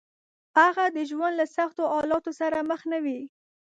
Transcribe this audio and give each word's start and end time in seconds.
هغه 0.59 0.85
د 0.95 0.97
ژوند 1.09 1.33
له 1.39 1.45
سختو 1.55 1.83
حالاتو 1.93 2.31
سره 2.39 2.57
مخ 2.69 2.81
نه 2.91 2.99
وي. 3.03 3.19